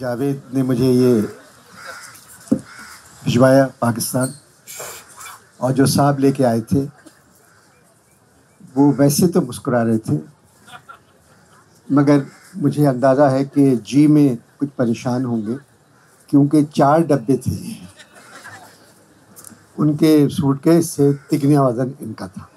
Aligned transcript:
जावेद 0.00 0.42
ने 0.54 0.62
मुझे 0.62 0.92
ये 0.92 1.20
भिजवाया 3.24 3.66
पाकिस्तान। 3.80 4.34
और 5.60 5.72
जो 5.72 5.86
साहब 5.86 6.18
लेके 6.18 6.44
आए 6.44 6.60
थे, 6.60 6.80
वो 8.76 8.92
वैसे 8.92 9.26
तो 9.26 9.40
मुस्कुरा 9.40 9.82
रहे 9.82 9.98
थे, 9.98 10.18
मगर 11.92 12.26
मुझे 12.56 12.86
अंदाज़ा 12.86 13.28
है 13.28 13.44
कि 13.44 13.76
जी 13.76 14.06
में 14.06 14.36
कुछ 14.36 14.68
परेशान 14.68 15.24
होंगे, 15.24 15.54
क्योंकि 16.28 16.64
चार 16.64 17.02
डब्बे 17.02 17.36
थे। 17.36 17.76
उनके 19.78 20.28
सूटकेस 20.28 20.90
से 20.90 21.12
तिगना 21.12 21.62
वज़न 21.62 21.94
इनका 22.00 22.28
था। 22.28 22.48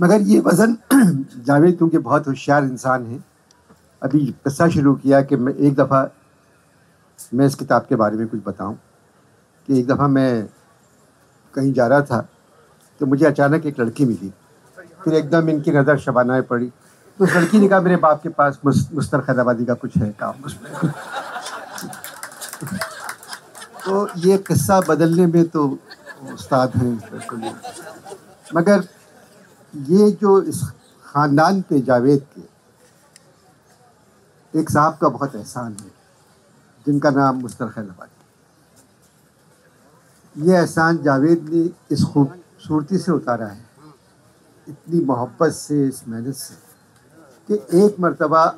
मगर 0.00 0.20
ये 0.20 0.40
वज़न, 0.40 0.76
जावेद 1.46 1.76
क्योंकि 1.76 1.98
बहुत 1.98 2.28
होशियार 2.28 2.64
इंसान 2.64 3.06
है, 3.06 3.24
अभी 4.02 4.26
किस्सा 4.26 4.68
शुरू 4.68 4.94
किया 4.94 5.22
कि 5.22 5.36
मैं 5.36 5.54
एक 5.54 5.74
दफ़ा 5.74 6.10
मैं 7.34 7.46
इस 7.46 7.54
किताब 7.54 7.86
के 7.88 7.96
बारे 7.96 8.16
में 8.16 8.26
कुछ 8.28 8.40
बताऊँ 8.46 8.74
कि 9.68 9.78
एक 9.78 9.86
दफ़ा 9.86 10.06
मैं 10.08 10.46
कहीं 11.54 11.72
जा 11.72 11.86
रहा 11.86 12.00
था 12.02 12.26
तो 13.00 13.06
मुझे 13.06 13.26
अचानक 13.26 13.66
एक 13.66 13.80
लड़की 13.80 14.04
मिली। 14.04 14.32
फिर 15.04 15.14
एकदम 15.14 15.48
इनकी 15.50 15.70
नज़र 15.72 15.98
शबाना 15.98 16.40
पड़ी। 16.42 16.66
तो 16.66 17.24
उस 17.24 17.34
लड़की 17.36 17.58
ने 17.58 17.68
कहा, 17.68 17.80
मेरे 17.80 17.96
बाप 17.96 18.22
के 18.22 18.28
पास 18.28 18.58
मुस्तर 18.64 19.20
खैराबादी 19.20 19.64
का 19.64 19.74
कुछ 19.74 19.96
है 19.96 20.10
काम। 20.22 20.34
तो 23.84 24.08
ये 24.18 24.38
किस्सा 24.46 24.80
बदलने 24.88 25.26
में 25.26 25.44
तो 25.48 25.66
उस्ताद 26.32 26.76
हैं 26.76 26.96
बिल्कुल 27.00 27.42
मगर 28.54 28.84
ये 29.74 30.10
जो 30.12 30.40
इस 30.42 30.62
ख़ानदान 31.06 31.60
पे 31.62 31.80
जावेद 31.82 32.26
के, 32.34 32.42
एक 34.54 34.70
साहब 34.70 34.98
का 35.00 35.08
बहुत 35.08 35.34
एहसान 35.34 35.72
है। 35.72 35.95
जिनका 36.86 37.10
नाम 37.10 37.40
मुस्तर 37.40 37.68
खैराबादी 37.68 38.14
ये 40.36 40.56
एहसान 40.56 40.98
जावेद 40.98 41.48
ने 41.52 41.70
इस 41.92 42.02
खूबसूरती 42.04 42.98
से 42.98 43.12
उतारा 43.12 43.46
है, 43.46 43.64
इतनी 44.68 45.00
मोहब्बत 45.00 45.52
से, 45.52 45.86
इस 45.88 46.08
मेहनत 46.08 46.34
से, 46.34 46.54
कि 47.48 47.54
एक 47.84 48.00
मरतबा, 48.00 48.56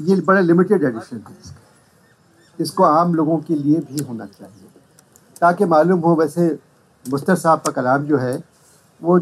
ये 0.00 0.20
बड़ा 0.20 0.40
लिमिटेड 0.40 0.84
एडिशन 0.84 1.16
है 1.16 1.36
इसका। 1.44 1.60
इसको 2.58 2.84
आम 2.84 3.14
लोगों 3.14 3.38
के 3.38 3.54
लिए 3.54 3.80
भी 3.80 4.02
होना 4.02 4.26
चाहिए। 4.26 4.68
ताकि 5.40 5.64
मालूम 5.64 6.00
हो, 6.00 6.14
वैसे 6.16 6.58
मुस्तर 7.04 7.34
साहब 7.34 7.60
का 7.60 7.72
कलाम 7.72 8.04
जो 8.04 8.18
है, 8.18 8.42
वो 9.02 9.20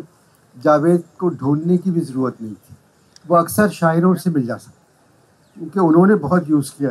जावेद 0.57 1.03
को 1.19 1.29
ढूँढने 1.31 1.79
की 1.79 1.91
भी 1.91 2.01
ज़रूरत 2.01 2.41
नहीं 2.43 2.55
थी। 2.55 2.77
वो 3.29 3.37
अक्सर 3.37 3.69
शायरों 3.69 4.15
से 4.15 4.31
मिल 4.31 4.47
जा 4.47 4.57
सकता 4.57 4.79
क्योंकि 5.57 5.81
उन्होंने 5.81 6.15
बहुत 6.15 6.49
यूज़ 6.49 6.73
किया 6.79 6.91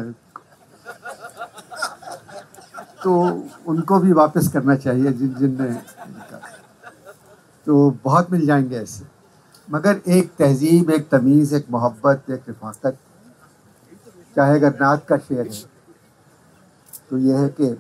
तो 3.03 3.14
उनको 3.67 4.00
भी 4.00 4.11
वापस 4.14 4.47
करना 4.53 4.75
चाहिए 4.75 5.11
जिन 5.14 5.33
जिन 5.36 5.58
ने 5.61 5.73
तो 7.67 7.89
बहुत 8.03 8.31
मिल 8.31 8.45
जाएँगे 8.47 8.75
ऐसे। 8.78 9.05
मगर 9.67 10.02
एक 10.09 10.31
तहजीब, 10.39 10.89
एक 10.92 11.09
तमीज़, 11.09 11.55
एक 11.55 11.66
मोहब्बत, 11.72 12.30
एक 12.31 12.50
रफाकत, 12.50 12.97
चाहे 14.36 14.55
अगर 14.55 14.73
नात 14.81 15.05
का 15.08 15.17
शेर 15.17 15.47
है 15.47 15.64
तो 17.09 17.17
यह 17.17 17.39
है 17.39 17.50
कि 17.59 17.75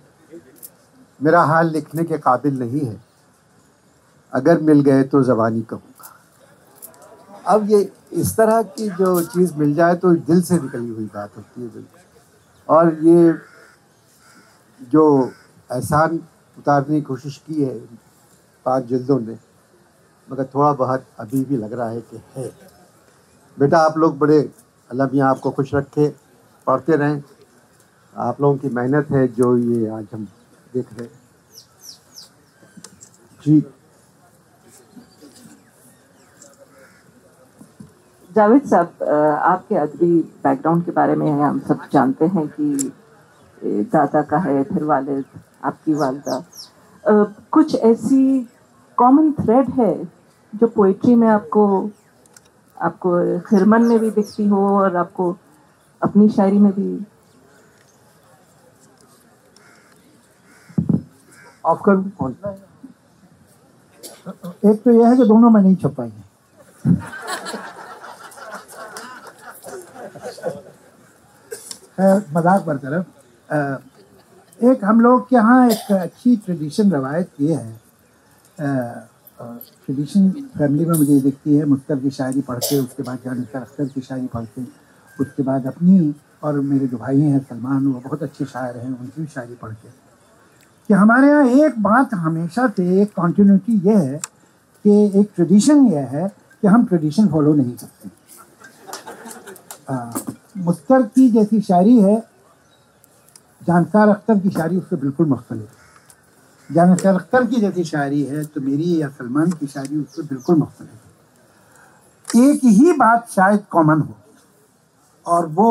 मेरा 1.19 1.41
हाल 1.43 1.69
लिखने 1.71 2.03
के 2.03 2.17
काबिल 2.17 2.59
नहीं 2.59 2.85
है। 2.85 2.99
अगर 4.33 4.61
मिल 4.61 4.81
गए 4.81 5.03
तो 5.03 5.21
ज़बानी 5.23 5.61
कहूँगा। 5.69 6.15
अब 7.45 7.69
ये 7.71 7.81
इस 8.13 8.35
तरह 8.37 8.61
की 8.75 8.89
जो 8.89 9.21
चीज़ 9.23 9.53
मिल 9.57 9.73
जाए 9.75 9.95
तो 9.95 10.13
दिल 10.27 10.41
से 10.41 10.55
निकली 10.55 10.89
हुई 10.89 11.05
बात 11.13 11.37
होती 11.37 11.61
है 11.61 11.67
बिल्कुल। 11.67 11.99
और 12.69 12.93
ये 13.03 13.31
जो 14.81 15.03
एहसान 15.69 16.19
उतारने 16.57 16.95
की 16.95 17.01
कोशिश 17.01 17.37
की 17.47 17.63
है 17.63 17.77
पाँच 18.65 18.83
जिल्दों 18.85 19.19
ने, 19.19 19.37
मगर 20.27 20.45
थोड़ा 20.55 20.71
बहुत 20.73 21.05
अभी 21.19 21.43
भी 21.45 21.57
लग 21.57 21.73
रहा 21.73 21.89
है 21.89 22.01
कि 22.01 22.21
है। 22.35 22.51
बेटा, 23.57 23.79
आप 23.79 23.97
लोग 23.97 24.17
बड़े 24.19 24.39
अल्लाह 24.89 25.07
मियाँ 25.07 25.29
आपको 25.29 25.51
खुश 25.51 25.73
रखे, 25.75 26.07
पढ़ते 26.67 26.95
रहें। 26.95 27.21
आप 28.13 28.41
लोगों 28.41 28.57
की 28.57 28.69
मेहनत 28.69 29.11
है 29.11 29.27
जो 29.33 29.55
ये 29.57 29.87
आज 29.89 30.05
हम 30.13 30.27
देख 30.73 30.93
रहे 30.93 31.03
हैं। 31.03 31.17
जी। 33.43 33.59
जावेद 38.31 38.65
साहब 38.69 39.03
आपके 39.03 39.75
अदबी 39.75 40.11
बैकग्राउंड 40.43 40.85
के 40.85 40.91
बारे 40.91 41.15
में 41.15 41.31
हम 41.31 41.59
सब 41.67 41.87
जानते 41.93 42.25
हैं 42.25 42.47
कि 42.49 42.91
दादा 43.63 44.21
का 44.21 44.37
है 44.37 44.63
फिर 44.63 44.83
वालिद 44.83 45.23
आपकी 45.65 45.93
वालदा। 45.93 46.43
कुछ 47.51 47.75
ऐसी 47.75 48.47
कॉमन 48.97 49.31
थ्रेड 49.31 49.69
है 49.79 49.93
जो 50.53 50.67
पोइट्री 50.67 51.15
में 51.15 51.27
आपको 51.27 51.65
आपको 52.77 53.39
खिरमन 53.49 53.83
में 53.83 53.99
भी 53.99 54.09
दिखती 54.11 54.47
हो 54.47 54.67
और 54.79 54.95
आपको 54.97 55.35
अपनी 56.01 56.29
शायरी 56.29 56.57
में 56.57 56.71
भी? 56.71 57.05
ऑफ़ 61.65 61.81
कर 61.85 61.95
कौन? 62.19 62.35
एक 64.65 64.81
तो 64.83 64.91
यह 64.91 65.07
है 65.07 65.15
कि 65.17 65.25
दोनों 65.25 65.49
में 65.49 65.61
नहीं 65.61 65.75
छप 65.75 65.95
पाएँगे 65.97 66.27
मज़ाक 72.35 72.65
बरतरफ 72.65 73.05
एक 73.49 74.83
हम 74.83 74.99
लोग 75.01 75.27
के 75.29 75.35
यहाँ 75.35 75.69
एक 75.69 75.91
अच्छी 75.91 76.35
ट्रेडिशन 76.37 76.91
रवायत 76.91 77.29
ये 77.41 77.53
है। 77.53 77.79
ट्रेडिशन 78.59 80.29
फैमिली 80.57 80.85
में 80.85 80.97
मुझे 80.97 81.19
दिखती 81.21 81.55
है, 81.55 81.65
मुख्तर 81.65 81.99
की 81.99 82.09
शायरी 82.09 82.41
पढ़ 82.41 82.57
के, 82.59 82.79
उसके 82.79 83.03
बाद 83.03 83.19
जानिकर 83.25 83.59
अख्तर 83.59 83.85
की 83.85 84.01
शायरी 84.01 84.27
पढ़ते 84.27 84.65
उसके 85.17 85.43
बाद 85.43 85.65
अपनी 85.67 86.13
और 86.43 86.59
मेरे 86.61 86.87
जो 86.87 86.97
भाई 86.97 87.21
हैं, 87.21 87.39
सलमान, 87.39 87.87
वो 87.87 87.99
बहुत 87.99 88.23
अच्छे 88.23 88.45
शायर 88.45 88.77
हैं, 88.77 88.89
उनकी 88.89 89.21
भी 89.21 89.27
शायरी 89.27 89.55
पढ़ 89.61 89.71
के। 89.71 89.89
कि 90.89 90.93
हमारे 90.93 91.27
यहाँ 91.27 91.45
एक 91.65 91.81
बात 91.81 92.13
हमेशा 92.13 92.67
से 92.67 93.01
एक 93.01 93.13
कॉन्टीन्यूटी 93.15 93.73
ये 93.87 93.95
है 93.95 94.19
कि 94.85 95.19
एक 95.19 95.31
ट्रेडिशन 95.35 95.85
ये 95.87 95.99
है 96.13 96.27
कि 96.63 96.67
हम 96.67 96.85
ट्रेडिशन 96.85 97.27
फॉलो 97.27 97.53
नहीं 97.53 97.73
करते। 97.73 98.09
मुस्तर 100.57 101.01
की 101.05 101.29
जैसी 101.31 101.61
शायरी 101.61 101.97
है 101.99 102.28
जानकार 103.69 104.09
अख्तर 104.09 104.39
की 104.39 104.49
शायरी 104.51 104.77
उससे 104.77 104.95
बिल्कुल 104.97 105.27
मुख्तलिफ़ 105.27 106.73
जानकार 106.73 107.15
अख्तर 107.15 107.45
की 107.45 107.59
जैसी 107.61 107.83
शायरी 107.85 108.23
है 108.25 108.43
तो 108.47 108.61
मेरी 108.61 109.01
या 109.01 109.07
सलमान 109.11 109.51
की 109.53 109.67
शायरी 109.67 109.97
उससे 109.97 110.23
बिल्कुल 110.25 110.55
मुख्तलिफ़ 110.57 112.37
एक 112.39 112.63
ही 112.65 112.91
बात 112.95 113.29
शायद 113.29 113.63
कॉमन 113.71 114.01
हो 114.01 114.15
और 115.25 115.45
वो 115.53 115.69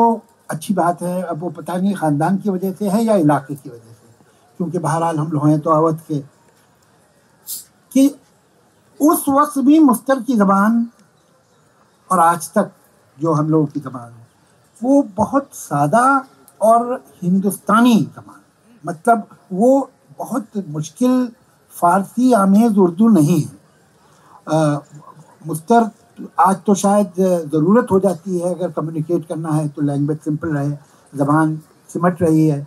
अच्छी 0.49 0.73
बात 0.73 1.01
है 1.01 1.21
अब 1.23 1.39
वो 1.39 1.49
पता 1.51 1.77
नहीं 1.77 1.93
ख़ानदान 1.95 2.37
की 2.37 2.49
वजह 2.49 2.71
से 2.73 2.89
है 2.89 3.03
या 3.03 3.15
इलाके 3.17 3.55
की 3.55 3.69
वजह 3.69 3.91
से 3.91 4.07
क्योंकि 4.59 4.79
बहरहाल 4.79 5.17
हम 5.17 5.31
लोग 5.31 5.47
हैं 5.47 5.59
तो 5.59 5.69
अवध 5.71 5.99
के 6.07 6.19
कि 7.91 8.07
उस 8.99 9.25
वक्त 9.29 9.57
भी 9.65 9.79
मुस्तर 9.81 10.21
की 10.23 10.35
ज़बान 10.37 10.85
और 12.09 12.19
आज 12.21 12.51
तक 12.53 12.71
जो 13.17 13.33
हम 13.33 13.49
लोगों 13.49 13.65
की 13.67 13.79
ज़बान 13.81 14.11
है 14.11 14.27
वो 14.81 15.01
बहुत 15.15 15.49
सादा 15.53 16.03
और 16.61 17.03
हिंदुस्तानी 17.23 17.95
ज़बान 18.15 18.41
मतलब 18.83 19.27
वो 19.53 19.89
बहुत 20.19 20.65
मुश्किल 20.69 21.27
फ़ारसी 21.75 22.31
आमेज़ 22.33 22.77
उर्दू 22.79 23.07
नहीं 23.09 23.41
है। 23.41 23.57
मुस्तर 25.45 25.89
आज 26.39 26.55
तो 26.65 26.73
शायद 26.75 27.13
ज़रूरत 27.51 27.91
हो 27.91 27.99
जाती 27.99 28.39
है 28.39 28.53
अगर 28.53 28.71
कम्युनिकेट 28.71 29.25
करना 29.27 29.49
है 29.51 29.67
तो 29.69 29.81
लैंग्वेज 29.81 30.17
सिंपल 30.19 30.49
रहे 30.49 30.69
ज़बान 31.13 31.55
सिमट 31.89 32.21
रही 32.21 32.47
है। 32.47 32.65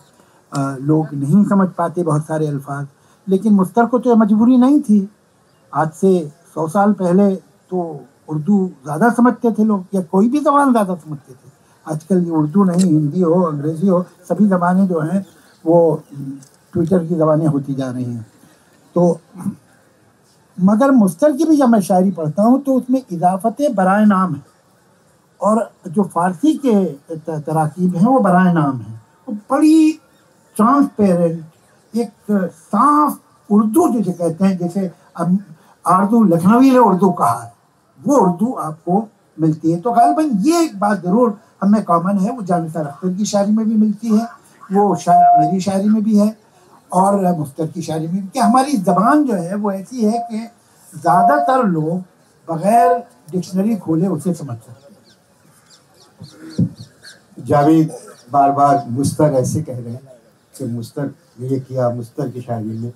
आ, 0.52 0.76
लोग 0.76 1.14
नहीं 1.14 1.44
समझ 1.46 1.68
पाते 1.78 2.02
बहुत 2.02 2.26
सारे 2.26 2.46
अल्फाज। 2.46 2.86
लेकिन 3.26 3.52
मुस्तर 3.54 3.86
को 3.86 3.98
तो 3.98 4.10
यह 4.10 4.16
मजबूरी 4.16 4.56
नहीं 4.58 4.80
थी। 4.82 5.08
आज 5.72 5.90
से 5.92 6.18
सौ 6.54 6.66
साल 6.68 6.92
पहले 6.94 7.34
तो 7.70 7.82
उर्दू 8.28 8.66
ज़्यादा 8.84 9.10
समझते 9.14 9.50
थे 9.52 9.64
लोग 9.64 9.84
या 9.94 10.02
कोई 10.12 10.28
भी 10.28 10.40
ज़बान 10.40 10.70
ज़्यादा 10.72 10.94
समझते 10.94 11.32
थे। 11.32 11.50
आजकल 11.86 12.24
ये 12.24 12.30
उर्दू 12.30 12.64
नहीं, 12.64 12.84
हिंदी 12.84 13.20
हो, 13.20 13.42
अंग्रेज़ी 13.42 13.88
हो, 13.88 14.04
सभी 14.28 14.46
ज़बानें 14.46 14.86
जो 14.88 15.00
हैं, 15.00 15.24
वो 15.64 16.02
ट्विटर 16.72 17.04
की 17.06 17.14
ज़बानें 17.14 17.46
होती 17.46 17.74
जा 17.74 17.90
रही 17.90 18.04
हैं। 18.04 18.26
तो 18.96 19.20
मगर 20.58 20.90
मुस्तर 20.90 21.36
की 21.36 21.44
भी 21.44 21.56
जब 21.56 21.68
मैं 21.68 21.80
शायरी 21.80 22.10
पढ़ता 22.10 22.42
हूँ 22.42 22.60
तो 22.62 22.74
उसमें 22.74 23.02
इजाफत 23.12 23.56
बरए 23.76 24.04
नाम 24.06 24.34
है। 24.34 24.42
और 25.40 25.70
जो 25.88 26.02
फारसी 26.04 26.52
के 26.64 26.84
तराकीब 27.16 27.96
हैं, 27.96 28.06
वो 28.06 28.18
बरए 28.20 28.52
नाम 28.52 28.76
है। 28.76 29.00
वो 29.28 29.34
बड़ी 29.50 29.92
ट्रांसपेरेंट, 30.56 31.44
एक 31.94 32.10
साफ़ 32.52 33.18
उर्दू 33.48 33.88
जिसे 33.92 34.12
कहते 34.12 34.44
हैं, 34.44 34.56
जैसे 34.58 34.90
अब 35.16 35.38
आर्दू 35.84 36.22
लखनवी 36.24 36.70
ने 36.70 36.78
उर्दू 36.78 37.10
कहा 37.12 37.42
है। 37.42 37.52
वो 38.00 38.16
उर्दू 38.16 38.52
आपको 38.54 39.08
मिलती 39.36 39.72
है। 39.72 39.80
तो 39.80 39.92
गालबन 39.92 40.30
ये 40.44 40.62
एक 40.64 40.78
बात 40.80 41.02
ज़रूर 41.02 41.38
हमें 41.62 41.82
कॉमन 41.84 42.18
है, 42.18 42.30
वो 42.30 42.42
जावेद 42.42 42.76
अख्तर 42.76 43.12
की 43.16 43.24
शायरी 43.24 43.52
में 43.52 43.68
भी 43.68 43.74
मिलती 43.76 44.16
है, 44.16 44.26
वो 44.72 44.94
शायद 44.96 45.40
मेरी 45.40 45.60
शायरी 45.60 45.88
में 45.88 46.02
भी 46.04 46.18
है 46.18 46.36
और 46.92 47.20
मुख्तर 47.36 47.66
की 47.66 47.82
शायरी 47.82 48.08
में 48.08 48.26
कि 48.28 48.38
हमारी 48.38 48.76
ज़बान 48.78 49.24
जो 49.24 49.34
है, 49.34 49.54
वो 49.54 49.72
ऐसी 49.72 50.04
है 50.04 50.18
कि 50.30 50.38
ज़्यादातर 50.92 51.62
लोग 51.66 51.98
बगैर 52.48 52.96
डिक्शनरी 53.32 53.76
खोले 53.76 54.06
उसे 54.08 54.34
समझ 54.34 54.56
सकते 54.56 54.90
जावेद 57.42 57.92
बार 58.32 58.50
बार 58.52 58.84
मुस्तर 58.88 59.32
ऐसे 59.34 59.62
कह 59.62 59.78
रहे 59.78 59.92
हैं 59.92 60.12
कि 60.54 60.64
मुस्तर 60.66 61.10
ये 61.40 61.58
किया 61.60 61.88
मुस्तर 61.90 62.28
की 62.30 62.40
शायरी 62.40 62.78
में। 62.78 62.92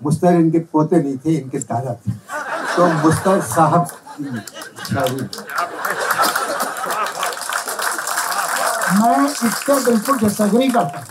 मुस्तर 0.00 0.34
इनके 0.34 0.58
पोते 0.72 1.02
नहीं 1.02 1.16
थे, 1.18 1.34
इनके 1.38 1.58
दादा 1.58 1.94
थे। 1.94 2.10
तो 2.76 2.86
मुस्तर 3.02 3.40
साहब 3.48 3.86
की 3.86 4.24
शायरी। 4.84 5.26
मैं 8.92 9.26
इससे 9.28 9.74
बिल्कुल 9.84 10.18
डिसएग्री 10.18 10.68
करता 10.70 10.98
हूँ। 10.98 11.06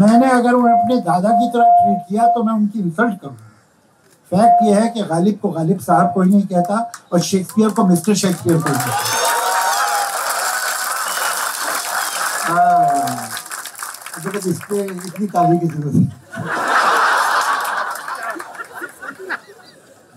मैंने 0.00 0.30
अगर 0.30 0.54
वो 0.54 0.68
अपने 0.68 0.96
दादा 1.02 1.30
की 1.38 1.48
तरह 1.52 1.70
ट्रीट 1.78 2.02
किया 2.08 2.26
तो 2.34 2.42
मैं 2.42 2.52
उनकी 2.54 2.78
इंसल्ट 2.80 3.20
करूँगा। 3.20 3.46
फैक्ट 4.32 4.62
ये 4.64 4.74
है 4.74 4.88
कि 4.88 5.02
गालिब 5.04 5.38
को 5.42 5.48
गालिब 5.50 5.80
साहब 5.80 6.12
कोई 6.14 6.28
नहीं 6.28 6.46
कहता 6.46 6.74
और 7.12 7.20
शेक्सपियर 7.28 7.70
को 7.70 7.84
मिस्टर 7.86 8.14
शेक्सपियर 8.14 8.60
कोई 8.62 8.72
कहता। 8.72 8.92
हाँ, 12.50 13.28
इस 14.46 14.60
पे 14.70 14.80
इतनी 14.80 15.26
ताली 15.26 15.58
की 15.58 15.66
ज़रूरत 15.66 15.94
है। 15.94 16.02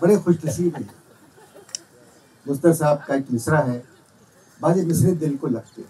बड़े 0.02 0.16
खुश 0.18 0.36
नसीब 0.46 0.76
हैं। 0.76 0.88
मुस्तर 2.46 2.72
साहब 2.74 3.02
का 3.08 3.14
एक 3.14 3.26
मिसरा 3.30 3.58
है 3.58 3.82
बाजे 4.60 4.82
मिसरे 4.86 5.12
दिल 5.22 5.36
को 5.36 5.46
लगते 5.48 5.82
हैं। 5.82 5.88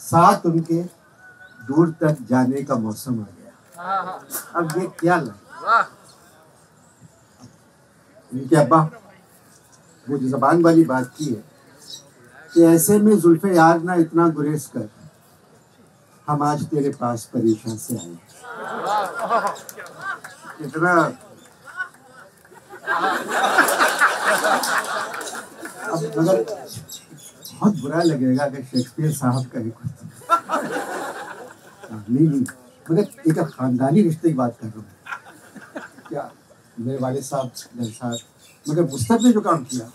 साथ 0.00 0.46
उनके 0.46 0.82
दूर 1.60 1.90
तक 2.00 2.16
जाने 2.30 2.62
का 2.62 2.74
मौसम 2.76 3.20
आ 3.20 3.24
गया। 3.24 3.52
अब 4.56 4.78
ये 4.78 4.86
क्या 5.00 5.16
लगा 5.20 5.88
इनके 8.32 8.56
अब्बा 8.56 8.80
वो 10.06 10.18
जो 10.18 10.28
जबान 10.28 10.62
वाली 10.62 10.84
बात 10.84 11.12
की 11.18 11.24
है 11.24 11.42
कि 12.54 12.64
ऐसे 12.66 12.98
में 12.98 13.18
जुल्फे 13.20 13.54
यार 13.56 13.80
ना 13.82 13.94
इतना 14.04 14.28
गुरेज 14.28 14.66
कर 14.76 14.88
हम 16.28 16.42
आज 16.42 16.64
तेरे 16.68 16.90
पास 17.00 17.24
परेशान 17.34 17.76
से 17.76 17.96
आए। 17.96 18.16
इतना। 20.60 20.92
अब 25.84 26.00
मगर 26.18 26.63
बहुत 27.64 27.80
बुरा 27.80 28.02
लगेगा 28.02 28.44
अगर 28.44 28.62
शेक्सपियर 28.62 29.12
साहब 29.12 29.44
का 29.52 29.60
ही 29.60 29.70
कुछ 29.70 29.90
हाँ, 30.30 32.04
नहीं 32.10 32.26
नहीं। 32.28 32.44
मगर 32.90 33.30
एक 33.30 33.38
खानदानी 33.52 34.02
रिश्ते 34.02 34.28
की 34.28 34.34
बात 34.34 34.56
कर 34.62 34.66
रहा 34.66 34.78
हूँ। 34.78 34.86
क्या? 36.08 36.30
मेरे 36.80 36.98
वाले 37.02 37.22
साहब 37.22 37.50
मेरे 37.76 37.90
साथ। 37.92 38.68
मगर 38.70 38.82
मुस्तक 38.90 39.18
ने 39.22 39.32
जो 39.32 39.40
काम 39.40 39.64
किया। 39.72 39.88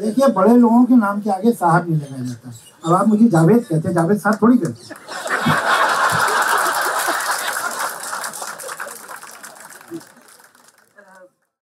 देखिए 0.00 0.28
बड़े 0.36 0.56
लोगों 0.56 0.84
के 0.84 0.96
नाम 0.96 1.20
के 1.20 1.30
आगे 1.30 1.52
साहब 1.52 1.88
नहीं 1.90 2.00
लगाया 2.00 2.24
जाता 2.26 2.52
अब 2.86 2.92
आप 2.94 3.08
मुझे 3.08 3.28
जावेद 3.34 3.64
कहते 3.64 3.88
हैं। 3.88 3.94
जावेद 3.94 4.18
साहब 4.20 4.38
थोड़ी 4.42 4.56
कहते 4.58 4.94
हैं। 4.94 5.03